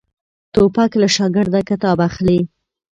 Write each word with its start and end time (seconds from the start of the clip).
توپک 0.53 0.91
له 1.01 1.07
شاګرده 1.15 1.61
کتاب 1.69 1.97
اخلي. 2.07 2.39